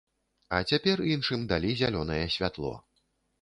А 0.55 0.61
цяпер 0.71 1.03
іншым 1.15 1.43
далі 1.51 1.75
зялёнае 1.83 2.23
святло. 2.39 2.73